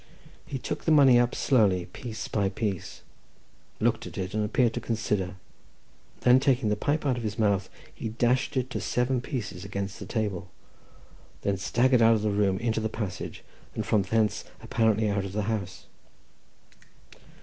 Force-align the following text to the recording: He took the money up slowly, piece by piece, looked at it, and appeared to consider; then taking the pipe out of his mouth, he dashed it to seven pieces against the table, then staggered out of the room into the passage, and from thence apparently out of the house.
He 0.47 0.57
took 0.57 0.85
the 0.85 0.91
money 0.91 1.19
up 1.19 1.35
slowly, 1.35 1.85
piece 1.85 2.27
by 2.27 2.49
piece, 2.49 3.01
looked 3.79 4.07
at 4.07 4.17
it, 4.17 4.33
and 4.33 4.43
appeared 4.43 4.73
to 4.73 4.79
consider; 4.81 5.35
then 6.21 6.39
taking 6.39 6.69
the 6.69 6.75
pipe 6.75 7.05
out 7.05 7.17
of 7.17 7.21
his 7.23 7.37
mouth, 7.37 7.69
he 7.93 8.09
dashed 8.09 8.57
it 8.57 8.71
to 8.71 8.81
seven 8.81 9.21
pieces 9.21 9.63
against 9.63 9.99
the 9.99 10.07
table, 10.07 10.49
then 11.43 11.57
staggered 11.57 12.01
out 12.01 12.15
of 12.15 12.23
the 12.23 12.31
room 12.31 12.57
into 12.57 12.79
the 12.79 12.89
passage, 12.89 13.43
and 13.75 13.85
from 13.85 14.01
thence 14.01 14.43
apparently 14.63 15.07
out 15.07 15.23
of 15.23 15.33
the 15.33 15.43
house. 15.43 15.85